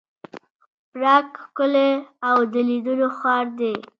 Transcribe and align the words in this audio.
پراګ 0.91 1.27
ښکلی 1.43 1.91
او 2.29 2.37
د 2.53 2.53
لیدلو 2.69 3.07
ښار 3.19 3.45
دی. 3.59 3.73